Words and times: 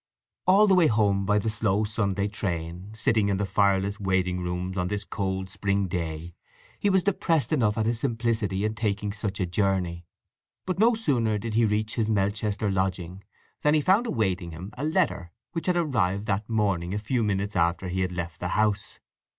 All 0.47 0.65
the 0.65 0.73
way 0.73 0.87
home 0.87 1.27
by 1.27 1.37
the 1.37 1.47
slow 1.47 1.83
Sunday 1.83 2.27
train, 2.27 2.91
sitting 2.95 3.29
in 3.29 3.37
the 3.37 3.45
fireless 3.45 3.99
waiting 3.99 4.39
rooms 4.39 4.75
on 4.75 4.87
this 4.87 5.03
cold 5.05 5.47
spring 5.47 5.87
day, 5.87 6.33
he 6.79 6.89
was 6.89 7.03
depressed 7.03 7.53
enough 7.53 7.77
at 7.77 7.85
his 7.85 7.99
simplicity 7.99 8.65
in 8.65 8.73
taking 8.73 9.13
such 9.13 9.39
a 9.39 9.45
journey. 9.45 10.07
But 10.65 10.79
no 10.79 10.95
sooner 10.95 11.37
did 11.37 11.53
he 11.53 11.65
reach 11.65 11.93
his 11.97 12.09
Melchester 12.09 12.71
lodging 12.71 13.23
than 13.61 13.75
he 13.75 13.81
found 13.81 14.07
awaiting 14.07 14.49
him 14.49 14.71
a 14.75 14.83
letter 14.83 15.31
which 15.51 15.67
had 15.67 15.77
arrived 15.77 16.25
that 16.25 16.49
morning 16.49 16.95
a 16.95 16.97
few 16.97 17.21
minutes 17.23 17.55
after 17.55 17.87
he 17.87 18.01
had 18.01 18.11
left 18.11 18.39
the 18.39 18.47
house. 18.57 18.99